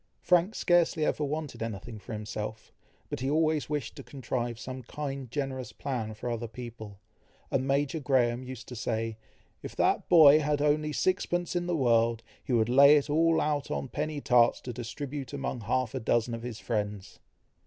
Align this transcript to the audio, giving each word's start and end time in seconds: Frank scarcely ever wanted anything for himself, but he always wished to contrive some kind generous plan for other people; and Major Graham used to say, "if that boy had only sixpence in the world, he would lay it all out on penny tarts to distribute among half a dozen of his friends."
Frank 0.19 0.55
scarcely 0.55 1.05
ever 1.05 1.23
wanted 1.23 1.61
anything 1.61 1.99
for 1.99 2.13
himself, 2.13 2.73
but 3.11 3.19
he 3.19 3.29
always 3.29 3.69
wished 3.69 3.95
to 3.95 4.03
contrive 4.03 4.57
some 4.57 4.81
kind 4.81 5.29
generous 5.29 5.71
plan 5.71 6.15
for 6.15 6.27
other 6.31 6.47
people; 6.47 6.97
and 7.51 7.67
Major 7.67 7.99
Graham 7.99 8.43
used 8.43 8.67
to 8.69 8.75
say, 8.75 9.19
"if 9.61 9.75
that 9.75 10.09
boy 10.09 10.39
had 10.39 10.59
only 10.59 10.91
sixpence 10.91 11.55
in 11.55 11.67
the 11.67 11.77
world, 11.77 12.23
he 12.43 12.51
would 12.51 12.67
lay 12.67 12.95
it 12.97 13.11
all 13.11 13.39
out 13.39 13.69
on 13.69 13.89
penny 13.89 14.19
tarts 14.21 14.59
to 14.61 14.73
distribute 14.73 15.33
among 15.33 15.61
half 15.61 15.93
a 15.93 15.99
dozen 15.99 16.33
of 16.33 16.41
his 16.41 16.57
friends." 16.59 17.19